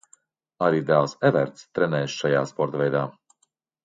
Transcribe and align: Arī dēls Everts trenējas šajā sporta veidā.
Arī 0.67 0.77
dēls 0.85 1.11
Everts 1.29 1.67
trenējas 1.79 2.15
šajā 2.21 2.41
sporta 2.53 2.81
veidā. 2.85 3.05